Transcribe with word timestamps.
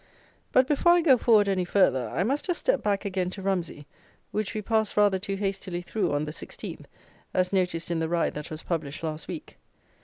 But, 0.51 0.65
before 0.65 0.93
I 0.93 1.01
go 1.01 1.15
forward 1.15 1.47
any 1.47 1.63
further, 1.63 2.09
I 2.09 2.23
must 2.23 2.45
just 2.45 2.59
step 2.61 2.81
back 2.81 3.05
again 3.05 3.29
to 3.29 3.41
Rumsey, 3.43 3.85
which 4.31 4.55
we 4.55 4.63
passed 4.63 4.97
rather 4.97 5.19
too 5.19 5.35
hastily 5.35 5.83
through 5.83 6.11
on 6.11 6.25
the 6.25 6.31
16th, 6.31 6.85
as 7.35 7.53
noticed 7.53 7.91
in 7.91 7.99
the 7.99 8.09
RIDE 8.09 8.33
that 8.33 8.49
was 8.49 8.63
published 8.63 9.03
last 9.03 9.27
week. 9.27 9.59